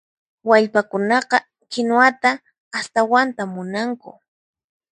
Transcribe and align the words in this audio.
Wallpakunaqa 0.49 1.37
kinuwata 1.71 2.29
astawanta 2.77 3.41
munanku. 3.53 4.11